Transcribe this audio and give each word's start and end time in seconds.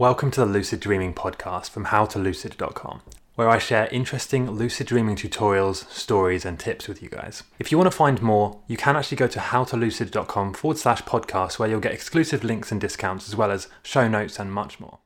Welcome 0.00 0.30
to 0.30 0.40
the 0.40 0.46
Lucid 0.46 0.80
Dreaming 0.80 1.12
podcast 1.12 1.68
from 1.68 1.84
howtolucid.com, 1.84 3.02
where 3.34 3.50
I 3.50 3.58
share 3.58 3.86
interesting 3.88 4.50
lucid 4.50 4.86
dreaming 4.86 5.14
tutorials, 5.14 5.86
stories, 5.90 6.46
and 6.46 6.58
tips 6.58 6.88
with 6.88 7.02
you 7.02 7.10
guys. 7.10 7.42
If 7.58 7.70
you 7.70 7.76
want 7.76 7.90
to 7.90 7.96
find 7.98 8.22
more, 8.22 8.62
you 8.66 8.78
can 8.78 8.96
actually 8.96 9.18
go 9.18 9.26
to 9.26 9.38
howtolucid.com 9.38 10.54
forward 10.54 10.78
slash 10.78 11.02
podcast, 11.02 11.58
where 11.58 11.68
you'll 11.68 11.80
get 11.80 11.92
exclusive 11.92 12.42
links 12.42 12.72
and 12.72 12.80
discounts, 12.80 13.28
as 13.28 13.36
well 13.36 13.50
as 13.50 13.68
show 13.82 14.08
notes 14.08 14.38
and 14.38 14.50
much 14.50 14.80
more. 14.80 15.00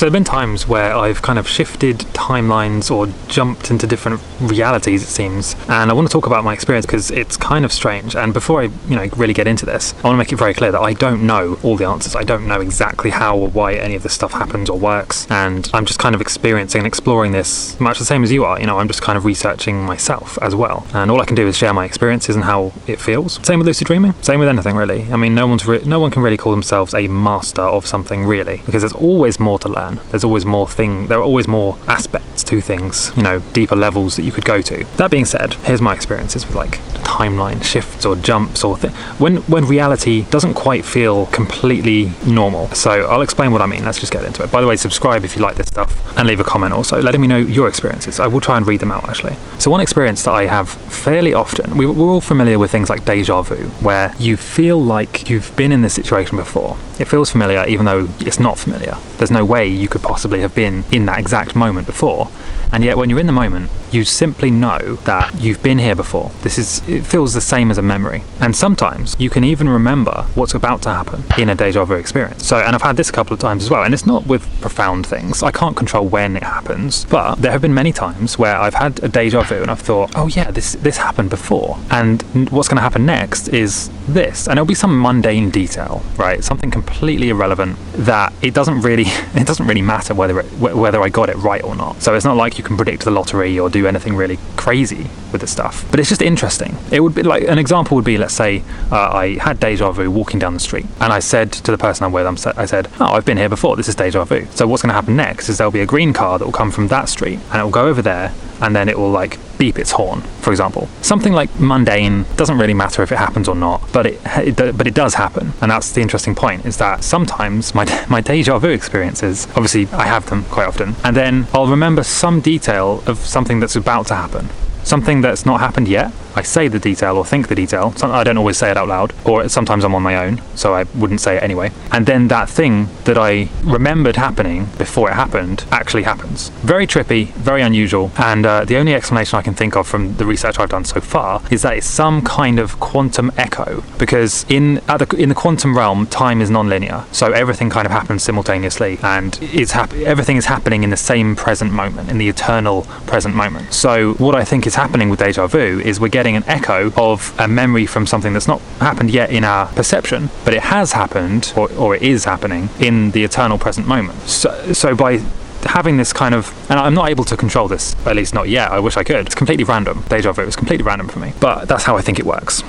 So 0.00 0.06
there 0.06 0.12
have 0.12 0.24
been 0.24 0.24
times 0.24 0.66
where 0.66 0.96
I've 0.96 1.20
kind 1.20 1.38
of 1.38 1.46
shifted 1.46 1.98
timelines 2.14 2.90
or 2.90 3.06
jumped 3.28 3.70
into 3.70 3.86
different 3.86 4.22
realities, 4.40 5.02
it 5.02 5.08
seems. 5.08 5.54
And 5.68 5.90
I 5.90 5.92
want 5.92 6.08
to 6.08 6.10
talk 6.10 6.26
about 6.26 6.42
my 6.42 6.54
experience 6.54 6.86
because 6.86 7.10
it's 7.10 7.36
kind 7.36 7.66
of 7.66 7.70
strange. 7.70 8.16
And 8.16 8.32
before 8.32 8.62
I, 8.62 8.70
you 8.88 8.96
know, 8.96 9.06
really 9.18 9.34
get 9.34 9.46
into 9.46 9.66
this, 9.66 9.92
I 10.02 10.08
want 10.08 10.14
to 10.14 10.16
make 10.16 10.32
it 10.32 10.36
very 10.36 10.54
clear 10.54 10.72
that 10.72 10.80
I 10.80 10.94
don't 10.94 11.26
know 11.26 11.58
all 11.62 11.76
the 11.76 11.84
answers. 11.84 12.16
I 12.16 12.22
don't 12.22 12.48
know 12.48 12.62
exactly 12.62 13.10
how 13.10 13.36
or 13.36 13.48
why 13.48 13.74
any 13.74 13.94
of 13.94 14.02
this 14.02 14.14
stuff 14.14 14.32
happens 14.32 14.70
or 14.70 14.78
works. 14.78 15.30
And 15.30 15.68
I'm 15.74 15.84
just 15.84 15.98
kind 15.98 16.14
of 16.14 16.22
experiencing 16.22 16.78
and 16.78 16.86
exploring 16.86 17.32
this 17.32 17.78
much 17.78 17.98
the 17.98 18.06
same 18.06 18.24
as 18.24 18.32
you 18.32 18.42
are. 18.46 18.58
You 18.58 18.64
know, 18.64 18.78
I'm 18.78 18.88
just 18.88 19.02
kind 19.02 19.18
of 19.18 19.26
researching 19.26 19.84
myself 19.84 20.38
as 20.40 20.54
well. 20.54 20.86
And 20.94 21.10
all 21.10 21.20
I 21.20 21.26
can 21.26 21.36
do 21.36 21.46
is 21.46 21.58
share 21.58 21.74
my 21.74 21.84
experiences 21.84 22.36
and 22.36 22.46
how 22.46 22.72
it 22.86 22.98
feels. 22.98 23.38
Same 23.46 23.58
with 23.58 23.66
lucid 23.66 23.86
dreaming. 23.86 24.14
Same 24.22 24.40
with 24.40 24.48
anything 24.48 24.76
really. 24.76 25.12
I 25.12 25.18
mean, 25.18 25.34
no 25.34 25.46
one's 25.46 25.66
re- 25.66 25.84
no 25.84 26.00
one 26.00 26.10
can 26.10 26.22
really 26.22 26.38
call 26.38 26.52
themselves 26.52 26.94
a 26.94 27.06
master 27.06 27.60
of 27.60 27.86
something 27.86 28.24
really 28.24 28.62
because 28.64 28.80
there's 28.80 28.94
always 28.94 29.38
more 29.38 29.58
to 29.58 29.68
learn 29.68 29.89
there's 30.10 30.24
always 30.24 30.44
more 30.44 30.68
thing 30.68 31.06
there 31.08 31.18
are 31.18 31.22
always 31.22 31.48
more 31.48 31.78
aspects 31.86 32.44
to 32.44 32.60
things 32.60 33.12
you 33.16 33.22
know 33.22 33.40
deeper 33.52 33.76
levels 33.76 34.16
that 34.16 34.22
you 34.22 34.32
could 34.32 34.44
go 34.44 34.60
to. 34.62 34.84
That 34.96 35.10
being 35.10 35.24
said 35.24 35.54
here's 35.54 35.80
my 35.80 35.94
experiences 35.94 36.46
with 36.46 36.56
like 36.56 36.78
timeline 37.04 37.62
shifts 37.62 38.04
or 38.04 38.16
jumps 38.16 38.64
or 38.64 38.76
th- 38.78 38.92
when 39.18 39.38
when 39.52 39.64
reality 39.66 40.22
doesn't 40.30 40.54
quite 40.54 40.84
feel 40.84 41.26
completely 41.26 42.12
normal. 42.26 42.68
So 42.68 42.90
i'll 43.06 43.22
explain 43.22 43.52
what 43.52 43.62
i 43.62 43.66
mean. 43.66 43.84
Let's 43.84 43.98
just 43.98 44.12
get 44.12 44.24
into 44.24 44.42
it. 44.42 44.50
By 44.50 44.60
the 44.60 44.66
way 44.66 44.76
subscribe 44.76 45.24
if 45.24 45.36
you 45.36 45.42
like 45.42 45.56
this 45.56 45.68
stuff 45.68 45.90
and 46.16 46.26
leave 46.26 46.40
a 46.40 46.44
comment 46.44 46.72
also. 46.72 47.00
Letting 47.00 47.20
me 47.20 47.26
know 47.26 47.38
your 47.38 47.68
experiences. 47.68 48.20
I 48.20 48.26
will 48.26 48.40
try 48.40 48.56
and 48.56 48.66
read 48.66 48.80
them 48.80 48.90
out 48.90 49.08
actually. 49.08 49.36
So 49.58 49.70
one 49.70 49.80
experience 49.80 50.22
that 50.24 50.32
i 50.32 50.46
have 50.46 50.68
fairly 50.68 51.34
often 51.34 51.76
we, 51.76 51.86
we're 51.86 52.12
all 52.14 52.20
familiar 52.20 52.58
with 52.58 52.70
things 52.70 52.90
like 52.90 53.04
deja 53.04 53.42
vu 53.42 53.68
where 53.80 54.14
you 54.18 54.36
feel 54.36 54.82
like 54.82 55.28
you've 55.30 55.54
been 55.56 55.72
in 55.72 55.82
this 55.82 55.94
situation 55.94 56.36
before. 56.36 56.76
It 56.98 57.06
feels 57.06 57.30
familiar 57.30 57.64
even 57.66 57.86
though 57.86 58.08
it's 58.20 58.40
not 58.40 58.58
familiar. 58.58 58.96
There's 59.18 59.30
no 59.30 59.44
way 59.44 59.66
you 59.80 59.88
could 59.88 60.02
possibly 60.02 60.40
have 60.40 60.54
been 60.54 60.84
in 60.92 61.06
that 61.06 61.18
exact 61.18 61.56
moment 61.56 61.86
before. 61.86 62.30
And 62.72 62.84
yet, 62.84 62.96
when 62.96 63.10
you're 63.10 63.18
in 63.18 63.26
the 63.26 63.32
moment, 63.32 63.70
you 63.92 64.04
simply 64.04 64.50
know 64.50 64.96
that 65.04 65.40
you've 65.40 65.62
been 65.62 65.78
here 65.78 65.94
before. 65.94 66.30
This 66.42 66.58
is, 66.58 66.86
it 66.88 67.04
feels 67.04 67.34
the 67.34 67.40
same 67.40 67.70
as 67.70 67.78
a 67.78 67.82
memory. 67.82 68.22
And 68.40 68.54
sometimes 68.54 69.16
you 69.18 69.30
can 69.30 69.44
even 69.44 69.68
remember 69.68 70.26
what's 70.34 70.54
about 70.54 70.82
to 70.82 70.90
happen 70.90 71.24
in 71.38 71.48
a 71.48 71.54
deja 71.54 71.84
vu 71.84 71.94
experience. 71.94 72.46
So, 72.46 72.58
and 72.58 72.74
I've 72.74 72.82
had 72.82 72.96
this 72.96 73.10
a 73.10 73.12
couple 73.12 73.34
of 73.34 73.40
times 73.40 73.64
as 73.64 73.70
well. 73.70 73.82
And 73.82 73.92
it's 73.92 74.06
not 74.06 74.26
with 74.26 74.42
profound 74.60 75.06
things. 75.06 75.42
I 75.42 75.50
can't 75.50 75.76
control 75.76 76.06
when 76.06 76.36
it 76.36 76.42
happens, 76.42 77.04
but 77.06 77.36
there 77.36 77.52
have 77.52 77.62
been 77.62 77.74
many 77.74 77.92
times 77.92 78.38
where 78.38 78.56
I've 78.56 78.74
had 78.74 79.02
a 79.02 79.08
deja 79.08 79.42
vu 79.42 79.62
and 79.62 79.70
I've 79.70 79.80
thought, 79.80 80.12
oh 80.14 80.28
yeah, 80.28 80.50
this, 80.50 80.74
this 80.74 80.96
happened 80.96 81.30
before. 81.30 81.78
And 81.90 82.22
what's 82.50 82.68
going 82.68 82.76
to 82.76 82.82
happen 82.82 83.06
next 83.06 83.48
is 83.48 83.90
this. 84.08 84.46
And 84.46 84.58
it'll 84.58 84.66
be 84.66 84.74
some 84.74 85.00
mundane 85.00 85.50
detail, 85.50 86.02
right? 86.16 86.42
Something 86.44 86.70
completely 86.70 87.30
irrelevant 87.30 87.78
that 87.94 88.32
it 88.42 88.54
doesn't 88.54 88.82
really, 88.82 89.04
it 89.34 89.46
doesn't 89.46 89.66
really 89.66 89.82
matter 89.82 90.14
whether 90.14 90.40
it, 90.40 90.46
whether 90.58 91.02
I 91.02 91.08
got 91.08 91.28
it 91.28 91.36
right 91.36 91.62
or 91.62 91.74
not. 91.74 92.02
So 92.02 92.14
it's 92.14 92.24
not 92.24 92.36
like 92.36 92.58
you 92.58 92.64
can 92.64 92.76
predict 92.76 93.04
the 93.04 93.10
lottery 93.10 93.58
or 93.58 93.68
do 93.68 93.79
anything 93.86 94.14
really 94.14 94.38
crazy 94.56 95.08
with 95.32 95.40
the 95.40 95.46
stuff. 95.46 95.84
But 95.90 96.00
it's 96.00 96.08
just 96.08 96.22
interesting. 96.22 96.76
It 96.90 97.00
would 97.00 97.14
be 97.14 97.22
like 97.22 97.44
an 97.44 97.58
example 97.58 97.94
would 97.96 98.04
be, 98.04 98.18
let's 98.18 98.34
say, 98.34 98.62
uh, 98.90 99.10
I 99.12 99.36
had 99.38 99.60
deja 99.60 99.90
vu 99.92 100.10
walking 100.10 100.38
down 100.38 100.54
the 100.54 100.60
street, 100.60 100.86
and 101.00 101.12
I 101.12 101.18
said 101.20 101.52
to 101.52 101.70
the 101.70 101.78
person 101.78 102.04
I'm 102.04 102.12
with, 102.12 102.26
I'm, 102.26 102.36
I 102.56 102.66
said, 102.66 102.88
"Oh, 103.00 103.12
I've 103.12 103.24
been 103.24 103.38
here 103.38 103.48
before. 103.48 103.76
This 103.76 103.88
is 103.88 103.94
deja 103.94 104.24
vu." 104.24 104.46
So 104.50 104.66
what's 104.66 104.82
going 104.82 104.90
to 104.90 104.94
happen 104.94 105.16
next 105.16 105.48
is 105.48 105.58
there'll 105.58 105.70
be 105.70 105.80
a 105.80 105.86
green 105.86 106.12
car 106.12 106.38
that 106.38 106.44
will 106.44 106.52
come 106.52 106.70
from 106.70 106.88
that 106.88 107.08
street, 107.08 107.38
and 107.50 107.60
it 107.60 107.64
will 107.64 107.70
go 107.70 107.86
over 107.86 108.02
there, 108.02 108.32
and 108.60 108.74
then 108.74 108.88
it 108.88 108.98
will 108.98 109.10
like 109.10 109.38
beep 109.58 109.78
its 109.78 109.92
horn, 109.92 110.20
for 110.40 110.50
example. 110.50 110.88
Something 111.02 111.32
like 111.32 111.50
mundane 111.58 112.24
doesn't 112.36 112.58
really 112.58 112.74
matter 112.74 113.02
if 113.02 113.12
it 113.12 113.18
happens 113.18 113.48
or 113.48 113.54
not, 113.54 113.82
but 113.92 114.06
it, 114.06 114.20
it 114.24 114.76
but 114.76 114.86
it 114.86 114.94
does 114.94 115.14
happen, 115.14 115.52
and 115.60 115.70
that's 115.70 115.92
the 115.92 116.00
interesting 116.00 116.34
point. 116.34 116.64
Is 116.66 116.76
that 116.78 117.04
sometimes 117.04 117.74
my 117.74 117.84
my 118.08 118.20
deja 118.20 118.58
vu 118.58 118.68
experiences, 118.68 119.46
obviously 119.56 119.86
I 119.92 120.06
have 120.06 120.28
them 120.30 120.44
quite 120.44 120.66
often, 120.66 120.94
and 121.04 121.16
then 121.16 121.46
I'll 121.52 121.66
remember 121.66 122.02
some 122.02 122.40
detail 122.40 123.02
of 123.06 123.18
something 123.18 123.60
that's 123.60 123.76
about 123.76 124.06
to 124.08 124.14
happen, 124.14 124.48
something 124.84 125.20
that's 125.20 125.46
not 125.46 125.60
happened 125.60 125.88
yet, 125.88 126.12
I 126.36 126.42
say 126.42 126.68
the 126.68 126.78
detail 126.78 127.16
or 127.16 127.24
think 127.24 127.48
the 127.48 127.56
detail. 127.56 127.92
I 128.02 128.22
don't 128.22 128.38
always 128.38 128.56
say 128.56 128.70
it 128.70 128.76
out 128.76 128.86
loud, 128.88 129.12
or 129.24 129.48
sometimes 129.48 129.84
I'm 129.84 129.94
on 129.94 130.02
my 130.02 130.16
own, 130.16 130.40
so 130.54 130.74
I 130.74 130.84
wouldn't 130.94 131.20
say 131.20 131.36
it 131.36 131.42
anyway. 131.42 131.72
And 131.90 132.06
then 132.06 132.28
that 132.28 132.48
thing 132.48 132.88
that 133.04 133.18
I 133.18 133.48
remembered 133.64 134.16
happening 134.16 134.66
before 134.78 135.10
it 135.10 135.14
happened 135.14 135.64
actually 135.72 136.04
happens. 136.04 136.50
Very 136.62 136.86
trippy, 136.86 137.28
very 137.32 137.62
unusual, 137.62 138.12
and 138.16 138.46
uh, 138.46 138.64
the 138.64 138.76
only 138.76 138.94
explanation 138.94 139.38
I 139.38 139.42
can 139.42 139.54
think 139.54 139.76
of 139.76 139.88
from 139.88 140.16
the 140.16 140.24
research 140.24 140.60
I've 140.60 140.70
done 140.70 140.84
so 140.84 141.00
far 141.00 141.42
is 141.50 141.62
that 141.62 141.76
it's 141.76 141.86
some 141.86 142.22
kind 142.22 142.60
of 142.60 142.78
quantum 142.78 143.32
echo, 143.36 143.82
because 143.98 144.46
in 144.48 144.74
the, 144.74 145.16
in 145.18 145.28
the 145.30 145.34
quantum 145.34 145.76
realm, 145.76 146.06
time 146.06 146.40
is 146.40 146.48
non-linear, 146.48 147.04
so 147.10 147.32
everything 147.32 147.70
kind 147.70 147.86
of 147.86 147.92
happens 147.92 148.22
simultaneously, 148.22 148.98
and 149.02 149.36
it's 149.42 149.72
hap- 149.72 149.92
everything 149.94 150.36
is 150.36 150.46
happening 150.46 150.84
in 150.84 150.90
the 150.90 150.96
same 150.96 151.34
present 151.34 151.72
moment, 151.72 152.08
in 152.08 152.18
the 152.18 152.28
eternal 152.28 152.82
present 153.06 153.34
moment. 153.34 153.74
So 153.74 154.14
what 154.14 154.36
I 154.36 154.44
think 154.44 154.66
is 154.66 154.69
happening 154.74 155.08
with 155.08 155.18
deja 155.18 155.46
vu 155.46 155.80
is 155.80 156.00
we're 156.00 156.08
getting 156.08 156.36
an 156.36 156.44
echo 156.46 156.92
of 156.96 157.34
a 157.38 157.48
memory 157.48 157.86
from 157.86 158.06
something 158.06 158.32
that's 158.32 158.48
not 158.48 158.60
happened 158.80 159.10
yet 159.10 159.30
in 159.30 159.44
our 159.44 159.66
perception, 159.66 160.30
but 160.44 160.54
it 160.54 160.62
has 160.62 160.92
happened, 160.92 161.52
or, 161.56 161.70
or 161.72 161.94
it 161.94 162.02
is 162.02 162.24
happening, 162.24 162.68
in 162.80 163.10
the 163.12 163.24
eternal 163.24 163.58
present 163.58 163.86
moment. 163.86 164.18
So, 164.22 164.72
so 164.72 164.94
by 164.94 165.18
having 165.64 165.96
this 165.96 166.12
kind 166.12 166.34
of, 166.34 166.52
and 166.70 166.80
I'm 166.80 166.94
not 166.94 167.10
able 167.10 167.24
to 167.24 167.36
control 167.36 167.68
this, 167.68 167.94
at 168.06 168.16
least 168.16 168.34
not 168.34 168.48
yet. 168.48 168.70
I 168.70 168.80
wish 168.80 168.96
I 168.96 169.04
could. 169.04 169.26
It's 169.26 169.34
completely 169.34 169.64
random. 169.64 170.04
Deja 170.08 170.32
vu 170.32 170.42
is 170.42 170.56
completely 170.56 170.84
random 170.84 171.08
for 171.08 171.18
me, 171.18 171.32
but 171.40 171.66
that's 171.68 171.84
how 171.84 171.96
I 171.96 172.00
think 172.00 172.18
it 172.18 172.26
works. 172.26 172.62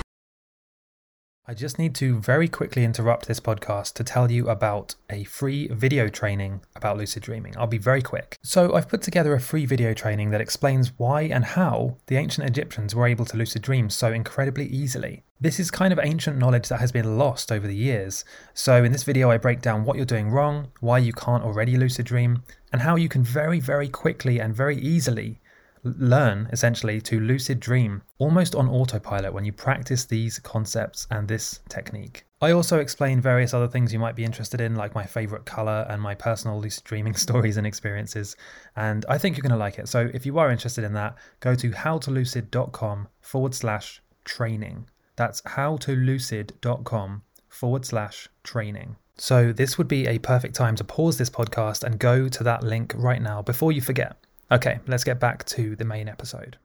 I 1.47 1.55
just 1.55 1.79
need 1.79 1.95
to 1.95 2.19
very 2.19 2.47
quickly 2.47 2.83
interrupt 2.83 3.27
this 3.27 3.39
podcast 3.39 3.95
to 3.95 4.03
tell 4.03 4.29
you 4.29 4.47
about 4.47 4.93
a 5.09 5.23
free 5.23 5.67
video 5.69 6.07
training 6.07 6.61
about 6.75 6.97
lucid 6.97 7.23
dreaming. 7.23 7.55
I'll 7.57 7.65
be 7.65 7.79
very 7.79 8.03
quick. 8.03 8.37
So, 8.43 8.75
I've 8.75 8.87
put 8.87 9.01
together 9.01 9.33
a 9.33 9.39
free 9.39 9.65
video 9.65 9.95
training 9.95 10.29
that 10.29 10.39
explains 10.39 10.91
why 10.97 11.23
and 11.23 11.43
how 11.43 11.97
the 12.05 12.17
ancient 12.17 12.47
Egyptians 12.47 12.93
were 12.93 13.07
able 13.07 13.25
to 13.25 13.37
lucid 13.37 13.63
dream 13.63 13.89
so 13.89 14.13
incredibly 14.13 14.67
easily. 14.67 15.23
This 15.39 15.59
is 15.59 15.71
kind 15.71 15.91
of 15.91 15.99
ancient 16.03 16.37
knowledge 16.37 16.67
that 16.67 16.79
has 16.79 16.91
been 16.91 17.17
lost 17.17 17.51
over 17.51 17.65
the 17.65 17.75
years. 17.75 18.23
So, 18.53 18.83
in 18.83 18.91
this 18.91 19.03
video, 19.03 19.31
I 19.31 19.37
break 19.37 19.61
down 19.61 19.83
what 19.83 19.97
you're 19.97 20.05
doing 20.05 20.29
wrong, 20.29 20.67
why 20.79 20.99
you 20.99 21.11
can't 21.11 21.43
already 21.43 21.75
lucid 21.75 22.05
dream, 22.05 22.43
and 22.71 22.83
how 22.83 22.95
you 22.97 23.09
can 23.09 23.23
very, 23.23 23.59
very 23.59 23.89
quickly 23.89 24.39
and 24.39 24.55
very 24.55 24.77
easily 24.77 25.40
learn 25.83 26.47
essentially 26.51 27.01
to 27.01 27.19
lucid 27.19 27.59
dream 27.59 28.01
almost 28.17 28.55
on 28.55 28.69
autopilot 28.69 29.33
when 29.33 29.45
you 29.45 29.51
practice 29.51 30.05
these 30.05 30.39
concepts 30.39 31.07
and 31.09 31.27
this 31.27 31.59
technique. 31.69 32.25
I 32.43 32.51
also 32.51 32.79
explain 32.79 33.21
various 33.21 33.53
other 33.53 33.67
things 33.67 33.93
you 33.93 33.99
might 33.99 34.15
be 34.15 34.23
interested 34.23 34.61
in, 34.61 34.75
like 34.75 34.95
my 34.95 35.05
favorite 35.05 35.45
color 35.45 35.85
and 35.89 36.01
my 36.01 36.15
personal 36.15 36.59
lucid 36.59 36.83
dreaming 36.83 37.13
stories 37.25 37.57
and 37.57 37.67
experiences. 37.67 38.35
And 38.75 39.05
I 39.07 39.17
think 39.17 39.37
you're 39.37 39.43
going 39.43 39.51
to 39.51 39.57
like 39.57 39.77
it. 39.77 39.87
So 39.87 40.09
if 40.13 40.25
you 40.25 40.39
are 40.39 40.51
interested 40.51 40.83
in 40.83 40.93
that, 40.93 41.15
go 41.39 41.53
to 41.55 41.69
howtolucid.com 41.69 43.07
forward 43.19 43.53
slash 43.53 44.01
training. 44.25 44.89
That's 45.15 45.41
howtolucid.com 45.43 47.21
forward 47.47 47.85
slash 47.85 48.27
training. 48.43 48.95
So 49.17 49.53
this 49.53 49.77
would 49.77 49.87
be 49.87 50.07
a 50.07 50.17
perfect 50.17 50.55
time 50.55 50.75
to 50.77 50.83
pause 50.83 51.19
this 51.19 51.29
podcast 51.29 51.83
and 51.83 51.99
go 51.99 52.27
to 52.27 52.43
that 52.43 52.63
link 52.63 52.93
right 52.95 53.21
now 53.21 53.43
before 53.43 53.71
you 53.71 53.81
forget. 53.81 54.17
Okay, 54.51 54.79
let's 54.87 55.03
get 55.03 55.19
back 55.19 55.45
to 55.45 55.75
the 55.75 55.85
main 55.85 56.09
episode. 56.09 56.57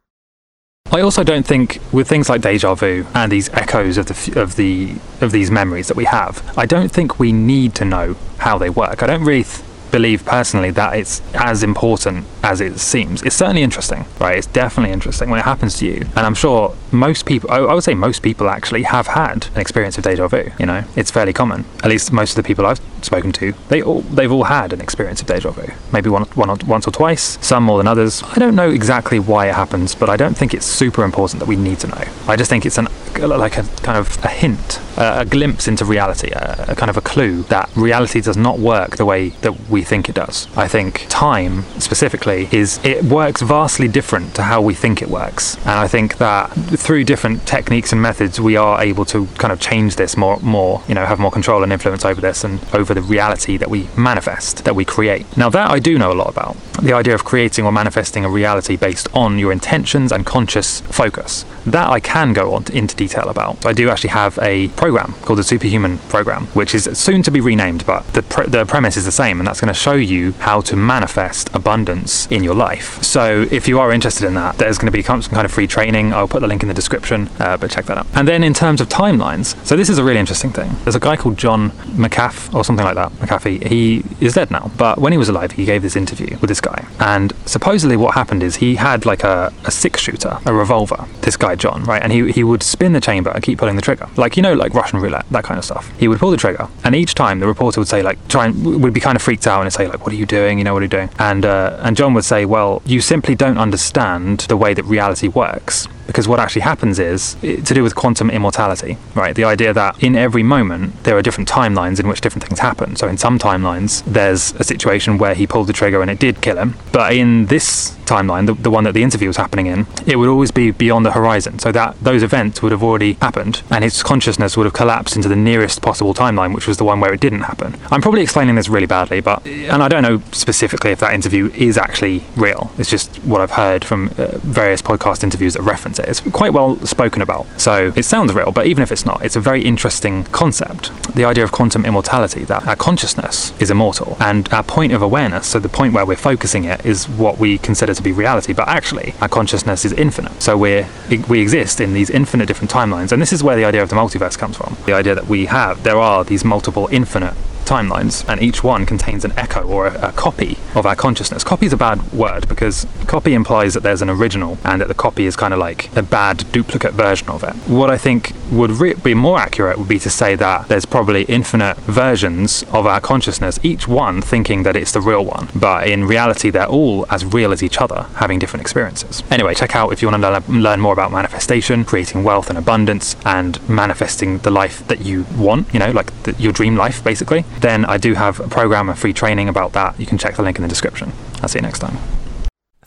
I 0.91 1.01
also 1.01 1.25
don't 1.25 1.47
think 1.47 1.81
with 1.93 2.09
things 2.09 2.29
like 2.29 2.41
deja 2.41 2.75
vu 2.75 3.07
and 3.15 3.31
these 3.31 3.49
echoes 3.51 3.99
of 3.99 4.07
the 4.07 4.41
of 4.41 4.57
the 4.57 4.95
of 5.21 5.33
these 5.33 5.51
memories 5.51 5.89
that 5.89 5.97
we 5.97 6.05
have, 6.05 6.57
I 6.57 6.67
don't 6.67 6.91
think 6.91 7.19
we 7.19 7.33
need 7.33 7.75
to 7.77 7.85
know 7.85 8.17
how 8.39 8.57
they 8.59 8.71
work. 8.71 9.03
I 9.03 9.07
don't 9.07 9.25
really 9.25 9.45
th- 9.45 9.63
believe 9.91 10.25
personally 10.25 10.71
that 10.71 10.97
it's 10.97 11.23
as 11.35 11.63
important 11.63 12.27
as 12.43 12.61
it 12.61 12.79
seems. 12.79 13.23
It's 13.23 13.37
certainly 13.37 13.63
interesting, 13.63 14.05
right? 14.21 14.37
It's 14.39 14.47
definitely 14.47 14.93
interesting 14.93 15.31
when 15.31 15.39
it 15.39 15.45
happens 15.45 15.79
to 15.79 15.87
you. 15.87 16.01
And 16.17 16.21
I'm 16.21 16.35
sure 16.35 16.77
most 16.93 17.25
people, 17.27 17.51
I 17.51 17.73
would 17.73 17.85
say 17.85 17.95
most 17.95 18.23
people 18.23 18.49
actually 18.49 18.83
have 18.85 19.07
had 19.07 19.49
an 19.55 19.61
experience 19.61 19.97
of 19.99 20.05
deja 20.05 20.29
vu. 20.29 20.51
You 20.59 20.67
know, 20.67 20.85
it's 20.97 21.11
fairly 21.11 21.33
common. 21.33 21.65
At 21.83 21.91
least 21.91 22.13
most 22.13 22.31
of 22.31 22.37
the 22.37 22.47
people 22.47 22.67
I've 22.67 22.81
spoken 23.05 23.33
to, 23.33 23.53
they 23.69 23.83
all, 23.83 24.03
they've 24.03 24.31
all 24.33 24.45
had 24.45 24.73
an 24.73 24.81
experience 24.81 25.21
of 25.21 25.27
deja 25.27 25.51
vu. 25.51 25.73
Maybe 25.93 26.11
one, 26.11 26.25
one 26.35 26.51
or, 26.51 26.57
once 26.67 26.87
or 26.87 26.91
twice, 26.91 27.39
some 27.45 27.65
more 27.65 27.79
than 27.79 27.89
others. 27.89 28.23
I 28.23 28.39
don't 28.39 28.55
know 28.55 28.71
exactly 28.71 29.19
why 29.19 29.49
it 29.49 29.55
happens, 29.55 29.95
but 29.95 30.09
I 30.09 30.17
don't 30.17 30.37
think 30.37 30.55
it's 30.55 30.67
super 30.67 31.05
important 31.05 31.41
that 31.41 31.49
we 31.49 31.57
need 31.57 31.81
to 31.81 31.89
know. 31.89 32.05
I 32.27 32.37
just 32.37 32.51
think 32.51 32.67
it's 32.67 32.79
an 32.79 32.89
like 33.19 33.57
a 33.57 33.63
kind 33.83 33.99
of 33.99 34.23
a 34.25 34.29
hint, 34.29 34.81
a, 34.97 35.21
a 35.21 35.25
glimpse 35.25 35.69
into 35.69 35.85
reality, 35.85 36.31
a, 36.33 36.67
a 36.69 36.75
kind 36.75 36.91
of 36.91 36.97
a 36.97 37.01
clue 37.01 37.43
that 37.45 37.71
reality 37.77 38.21
does 38.21 38.37
not 38.37 38.59
work 38.59 38.97
the 38.97 39.05
way 39.05 39.31
that 39.41 39.69
we 39.69 39.83
think 39.83 40.09
it 40.09 40.15
does. 40.15 40.49
I 40.57 40.69
think 40.69 41.07
time 41.09 41.63
specifically 41.81 42.49
is 42.53 42.81
it 42.85 43.05
works 43.05 43.43
vastly 43.43 43.89
different 43.89 44.35
to 44.37 44.43
how 44.43 44.61
we 44.61 44.75
think 44.75 45.03
it 45.03 45.09
works. 45.09 45.57
And 45.59 45.71
I 45.71 45.89
think 45.89 46.19
that 46.19 46.49
through 46.49 47.05
different 47.05 47.47
techniques 47.47 47.93
and 47.93 48.01
methods, 48.03 48.41
we 48.41 48.57
are 48.57 48.83
able 48.83 49.05
to 49.07 49.27
kind 49.39 49.53
of 49.53 49.61
change 49.61 49.97
this 49.97 50.17
more, 50.17 50.39
more, 50.41 50.83
you 50.89 50.95
know, 50.95 51.07
have 51.07 51.19
more 51.19 51.31
control 51.31 51.63
and 51.63 51.73
influence 51.73 52.05
over 52.05 52.21
this 52.21 52.45
and 52.45 52.61
over 52.75 52.95
the 52.97 53.03
reality 53.03 53.57
that 53.57 53.71
we 53.71 53.89
manifest, 53.97 54.65
that 54.65 54.75
we 54.75 54.85
create. 54.85 55.25
Now, 55.37 55.49
that 55.51 55.71
I 55.71 55.79
do 55.79 55.99
know 55.99 56.11
a 56.13 56.19
lot 56.23 56.29
about 56.29 56.57
the 56.83 56.93
idea 56.93 57.15
of 57.15 57.25
creating 57.25 57.65
or 57.65 57.73
manifesting 57.73 58.25
a 58.25 58.29
reality 58.29 58.77
based 58.77 59.09
on 59.15 59.39
your 59.39 59.53
intentions 59.53 60.13
and 60.13 60.27
conscious 60.27 60.81
focus. 60.81 61.45
That 61.67 61.89
I 61.91 62.01
can 62.01 62.33
go 62.33 62.55
on 62.55 62.65
to, 62.65 62.77
into 62.77 62.97
detail 62.97 63.29
about. 63.29 63.65
I 63.65 63.73
do 63.73 63.89
actually 63.91 64.11
have 64.11 64.39
a 64.41 64.69
program 64.69 65.15
called 65.23 65.39
the 65.39 65.45
Superhuman 65.45 65.99
Program, 66.09 66.47
which 66.49 66.75
is 66.75 66.85
soon 66.99 67.23
to 67.23 67.31
be 67.31 67.41
renamed, 67.41 67.87
but 67.87 68.07
the, 68.15 68.23
pre- 68.23 68.47
the 68.47 68.65
premise 68.65 68.97
is 68.97 69.05
the 69.05 69.13
same, 69.13 69.41
and 69.41 69.47
that's 69.47 69.61
going 69.61 69.73
to 69.73 69.75
show 69.75 69.95
you 69.95 70.33
how 70.33 70.61
to 70.63 70.77
manifest 70.77 71.55
abundance 71.55 72.27
in 72.29 72.43
your 72.43 72.55
life. 72.55 73.03
So 73.03 73.47
if 73.51 73.69
you 73.69 73.79
are 73.81 73.93
interested 73.93 74.27
in 74.27 74.35
that, 74.35 74.59
there's 74.59 74.79
going 74.79 74.87
to 74.87 74.93
be 74.93 75.03
some 75.03 75.23
kind 75.23 75.45
of 75.45 75.53
free 75.53 75.67
training. 75.67 76.13
I'll 76.13 76.29
put 76.29 76.41
the 76.41 76.47
link 76.47 76.63
in 76.63 76.69
the 76.69 76.75
description, 76.75 77.29
uh, 77.39 77.57
but 77.57 77.71
check 77.71 77.87
that 77.87 77.99
out. 77.99 78.07
And 78.15 78.27
then 78.27 78.43
in 78.43 78.55
terms 78.55 78.81
of 78.81 78.89
timelines, 78.89 79.57
so 79.67 79.77
this 79.77 79.89
is 79.89 79.99
a 79.99 80.05
really 80.05 80.21
interesting 80.21 80.53
thing. 80.53 80.71
There's 80.85 80.97
a 80.97 81.01
guy 81.01 81.17
called 81.17 81.37
John 81.37 81.71
McCaff 81.97 82.55
or 82.55 82.65
something 82.65 82.76
like 82.85 82.95
that. 82.95 83.13
McAfee. 83.13 83.67
He 83.67 84.05
is 84.21 84.35
dead 84.35 84.51
now, 84.51 84.71
but 84.77 84.99
when 84.99 85.13
he 85.13 85.19
was 85.19 85.29
alive, 85.29 85.53
he 85.53 85.65
gave 85.65 85.83
this 85.83 85.97
interview 85.97 86.37
with 86.39 86.49
this 86.49 86.61
guy, 86.61 86.87
and 87.01 87.33
supposedly 87.47 87.97
what 87.97 88.15
happened 88.15 88.43
is 88.43 88.57
he 88.57 88.77
had 88.77 89.07
like 89.07 89.25
a, 89.25 89.53
a 89.65 89.71
six 89.71 90.01
shooter, 90.01 90.39
a 90.45 90.53
revolver. 90.53 91.07
This 91.23 91.37
guy 91.37 91.55
John, 91.55 91.85
right, 91.85 92.03
and 92.03 92.13
he 92.13 92.31
he 92.33 92.45
would 92.45 92.63
spin 92.63 92.93
the 92.93 93.01
chamber 93.01 93.31
and 93.31 93.43
keep 93.43 93.59
pulling 93.59 93.77
the 93.77 93.83
trigger, 93.83 94.09
like 94.17 94.37
you 94.37 94.43
know, 94.43 94.55
like 94.55 94.75
Russian 94.75 95.01
roulette, 95.01 95.27
that 95.31 95.45
kind 95.45 95.59
of 95.59 95.65
stuff. 95.65 95.91
He 95.99 96.09
would 96.09 96.19
pull 96.19 96.31
the 96.31 96.37
trigger, 96.37 96.69
and 96.85 96.95
each 96.95 97.15
time 97.15 97.41
the 97.41 97.47
reporter 97.47 97.81
would 97.81 97.89
say 97.89 98.03
like, 98.03 98.19
try 98.29 98.47
and 98.47 98.83
would 98.83 98.93
be 98.93 99.01
kind 99.01 99.17
of 99.17 99.23
freaked 99.23 99.47
out 99.47 99.63
and 99.63 99.73
say 99.73 99.87
like, 99.89 100.05
what 100.05 100.13
are 100.13 100.17
you 100.17 100.27
doing? 100.27 100.59
You 100.59 100.65
know, 100.65 100.73
what 100.75 100.83
are 100.83 100.87
you 100.87 100.91
doing? 100.91 101.11
And 101.19 101.45
uh, 101.45 101.79
and 101.83 101.97
John 101.97 102.15
would 102.15 102.25
say, 102.25 102.45
well, 102.45 102.83
you 102.85 103.01
simply 103.01 103.35
don't 103.35 103.59
understand 103.59 104.41
the 104.41 104.57
way 104.57 104.75
that 104.75 104.85
reality 104.85 105.29
works 105.29 105.89
because 106.07 106.29
what 106.29 106.41
actually 106.41 106.63
happens 106.63 106.99
is 106.99 107.35
to 107.43 107.75
do 107.75 107.83
with 107.83 107.95
quantum 107.95 108.31
immortality, 108.31 108.97
right? 109.15 109.35
The 109.35 109.45
idea 109.45 109.73
that 109.73 110.03
in 110.03 110.17
every 110.17 110.43
moment 110.43 111.03
there 111.05 111.17
are 111.17 111.23
different 111.23 111.49
timelines 111.49 112.01
in 112.01 112.09
which 112.09 112.21
different 112.21 112.45
things 112.45 112.61
happen. 112.61 112.97
So 112.97 113.09
in 113.09 113.17
some 113.17 113.39
timelines, 113.39 114.05
there's 114.05 114.53
a 114.55 114.65
situation 114.65 115.19
where 115.19 115.35
he 115.35 115.47
pulled 115.47 115.67
the 115.67 115.73
trigger 115.73 116.03
and 116.03 116.11
it 116.11 116.19
did 116.19 116.41
kill 116.41 116.59
him, 116.59 116.75
but 116.93 117.13
in 117.13 117.47
this 117.47 117.97
timeline, 118.07 118.47
the, 118.47 118.55
the 118.55 118.71
one 118.71 118.85
that 118.85 118.93
the 118.93 119.03
interview 119.03 119.29
was 119.29 119.37
happening 119.37 119.67
in, 119.67 119.87
it 120.07 120.17
would 120.17 120.29
always 120.29 120.51
be 120.51 120.71
beyond 120.71 121.05
the 121.05 121.13
horizon. 121.13 121.59
So 121.59 121.73
that 121.73 121.99
those 122.01 122.23
events 122.23 122.63
would 122.63 122.73
have 122.73 122.83
already 122.83 123.15
happened, 123.15 123.63
and 123.71 123.85
his 123.85 124.03
consciousness 124.03 124.57
would 124.57 124.65
have 124.65 124.73
collapsed 124.73 125.17
into 125.17 125.29
the 125.29 125.37
nearest 125.37 125.83
possible 125.83 126.15
timeline, 126.15 126.55
which 126.55 126.67
was 126.67 126.77
the 126.77 126.85
one 126.85 127.01
where 127.01 127.13
it 127.13 127.21
didn't 127.21 127.43
happen. 127.43 127.77
I'm 127.91 128.01
probably 128.01 128.23
explaining 128.23 128.55
this 128.55 128.69
really 128.69 128.87
badly, 128.87 129.21
but 129.21 129.47
and 129.47 129.83
I 129.83 129.89
don't 129.89 130.03
know 130.03 130.23
specifically 130.33 130.93
if 130.93 131.01
that 131.01 131.13
interview 131.13 131.51
is 131.55 131.77
actually 131.77 132.23
real. 132.37 132.71
It's 132.79 132.91
just 132.91 133.17
what 133.19 133.41
I've 133.41 133.53
heard 133.53 133.85
from 133.85 134.09
uh, 134.19 134.39
various 134.39 134.83
podcast 134.83 135.25
interviews 135.25 135.55
that 135.55 135.63
reference 135.63 135.99
it. 135.99 136.09
It's 136.09 136.21
quite 136.21 136.53
well 136.53 136.77
spoken 136.87 137.23
about, 137.23 137.47
so 137.61 137.93
it 137.97 138.05
sounds 138.05 138.33
real. 138.33 138.53
But 138.53 138.67
even 138.67 138.83
if 138.83 138.93
it's 138.93 139.05
not, 139.05 139.25
it's 139.25 139.37
a 139.37 139.41
very 139.41 139.63
interesting 139.63 140.25
concept. 140.25 140.93
The 141.15 141.25
idea 141.25 141.45
of 141.45 141.53
quantum 141.53 141.85
immortality, 141.85 142.45
that 142.45 142.67
our 142.67 142.77
consciousness 142.77 143.59
is 143.61 143.71
immortal, 143.71 144.17
and 144.21 144.53
our 144.53 144.63
point 144.63 144.93
of 144.93 145.03
awareness, 145.03 145.47
so 145.49 145.59
the 145.59 145.69
point 145.69 145.93
where 145.93 146.07
we're 146.07 146.17
focusing 146.17 146.65
it, 146.65 146.85
is 146.85 147.09
what 147.09 147.39
we 147.39 147.59
consider 147.59 147.95
to 147.97 148.03
be 148.03 148.13
reality, 148.13 148.53
but 148.53 148.69
actually 148.69 149.15
our 149.21 149.29
consciousness 149.29 149.85
is 149.85 149.93
infinite. 149.93 150.43
So 150.43 150.57
we 150.57 150.87
we 151.29 151.41
exist 151.41 151.81
in 151.81 151.93
these 151.93 152.11
infinite 152.11 152.47
different 152.47 152.71
timelines, 152.71 153.13
and 153.13 153.21
this 153.21 153.33
is 153.33 153.43
where 153.43 153.57
the 153.57 153.65
idea 153.65 153.83
of 153.83 153.89
the 153.89 153.97
multiverse 153.97 154.39
comes 154.39 154.57
from. 154.57 154.77
The 154.87 154.93
idea 154.93 155.15
that 155.15 155.27
we 155.27 155.47
have 155.47 155.83
there 155.83 155.99
are 155.99 156.25
these 156.25 156.45
multiple 156.45 156.89
infinite 156.91 157.35
timelines, 157.67 158.27
and 158.29 158.41
each 158.41 158.65
one 158.65 158.87
contains 158.87 159.25
an 159.25 159.33
echo 159.37 159.63
or 159.63 159.89
a, 159.89 160.09
a, 160.09 160.13
copy 160.13 160.57
of 160.75 160.87
our 160.87 160.97
consciousness. 160.97 161.45
Copy 161.45 161.67
is 161.67 161.73
a 161.73 161.77
bad 161.77 162.01
word 162.13 162.49
because 162.49 162.87
copy 163.07 163.35
implies 163.35 163.75
that 163.75 163.83
there's 163.83 164.01
an 164.01 164.09
original 164.09 164.57
and 164.65 164.81
that 164.81 164.89
the 164.89 164.95
copy 164.95 165.27
is 165.27 165.37
kind 165.37 165.53
of 165.53 165.59
like 165.59 165.95
a 165.97 166.03
bad 166.03 166.51
duplicate 166.53 166.95
version 166.95 167.29
of 167.29 167.43
it. 167.43 167.55
What 167.69 167.91
I 167.91 167.99
think 167.99 168.33
would 168.51 168.71
re- 168.73 168.95
be 168.95 169.15
more 169.15 169.39
accurate 169.39 169.79
would 169.79 169.89
be 169.89 169.99
to 169.99 170.11
say 170.11 170.35
that 170.37 170.69
there's 170.69 170.87
probably 170.87 171.25
infinite 171.25 171.77
versions 171.79 172.63
of 172.73 172.87
our 172.87 173.01
consciousness, 173.01 173.59
each 173.63 173.89
one 173.89 174.23
thinking 174.23 174.63
that 174.63 174.77
it's 174.77 174.93
the 174.93 175.01
real 175.01 175.25
one, 175.25 175.49
but 175.55 175.89
in 175.89 176.05
reality, 176.05 176.51
they're 176.51 176.67
all 176.67 177.07
as 177.11 177.25
real 177.25 177.53
as 177.53 177.63
each 177.63 177.79
other, 177.79 178.07
having 178.17 178.39
different 178.39 178.61
experiences. 178.61 179.23
Anyway, 179.31 179.55
check 179.55 179.75
out 179.75 179.93
if 179.93 180.03
you 180.03 180.09
want 180.09 180.23
to 180.23 180.53
learn 180.53 180.81
more 180.81 180.93
about 180.93 181.11
manifestation, 181.11 181.85
creating 181.85 182.25
wealth 182.25 182.49
and 182.49 182.59
abundance, 182.59 183.17
and 183.25 183.67
manifesting 183.69 184.39
the 184.39 184.51
life 184.51 184.87
that 184.89 185.01
you 185.05 185.27
want, 185.37 185.73
you 185.73 185.79
know, 185.79 185.91
like 185.91 186.13
the, 186.23 186.33
your 186.35 186.53
dream 186.53 186.77
life, 186.77 187.03
basically 187.03 187.45
then 187.61 187.85
I 187.85 187.99
do 187.99 188.15
have 188.15 188.41
a 188.41 188.49
program, 188.49 188.89
a 188.89 188.95
free 188.95 189.13
training 189.13 189.49
about 189.49 189.73
that. 189.73 189.99
You 189.99 190.07
can 190.07 190.19
check 190.19 190.37
the 190.37 190.43
link 190.43 190.57
in 190.57 190.63
the 190.63 190.69
description. 190.69 191.13
I'll 191.43 191.49
see 191.49 191.59
you 191.59 191.63
next 191.63 191.81
time. 191.81 191.99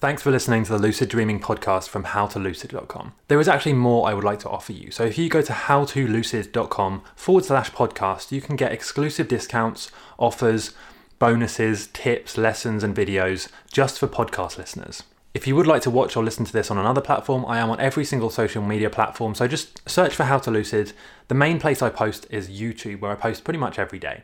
Thanks 0.01 0.21
for 0.21 0.31
listening 0.31 0.63
to 0.63 0.71
the 0.71 0.79
Lucid 0.79 1.09
Dreaming 1.09 1.41
podcast 1.41 1.89
from 1.89 2.05
howtolucid.com. 2.05 3.11
There 3.27 3.41
is 3.41 3.49
actually 3.49 3.73
more 3.73 4.07
I 4.07 4.13
would 4.13 4.23
like 4.23 4.39
to 4.39 4.49
offer 4.49 4.71
you. 4.71 4.91
So 4.91 5.03
if 5.03 5.17
you 5.17 5.27
go 5.27 5.41
to 5.41 5.51
howtolucid.com 5.51 7.01
forward 7.17 7.43
slash 7.43 7.71
podcast, 7.71 8.31
you 8.31 8.39
can 8.39 8.55
get 8.55 8.71
exclusive 8.71 9.27
discounts, 9.27 9.91
offers, 10.17 10.71
bonuses, 11.19 11.87
tips, 11.87 12.37
lessons, 12.37 12.81
and 12.81 12.95
videos 12.95 13.49
just 13.73 13.99
for 13.99 14.07
podcast 14.07 14.57
listeners. 14.57 15.03
If 15.33 15.45
you 15.45 15.55
would 15.57 15.67
like 15.67 15.81
to 15.81 15.89
watch 15.89 16.15
or 16.15 16.23
listen 16.23 16.45
to 16.45 16.53
this 16.53 16.71
on 16.71 16.77
another 16.77 17.01
platform, 17.01 17.45
I 17.45 17.59
am 17.59 17.69
on 17.69 17.81
every 17.81 18.05
single 18.05 18.29
social 18.29 18.63
media 18.63 18.89
platform, 18.89 19.35
so 19.35 19.49
just 19.49 19.87
search 19.89 20.15
for 20.15 20.23
How 20.23 20.37
to 20.39 20.49
Lucid. 20.49 20.93
The 21.27 21.35
main 21.35 21.59
place 21.59 21.81
I 21.81 21.89
post 21.89 22.25
is 22.29 22.49
YouTube, 22.49 23.01
where 23.01 23.11
I 23.11 23.15
post 23.15 23.43
pretty 23.43 23.59
much 23.59 23.77
every 23.77 23.99
day. 23.99 24.23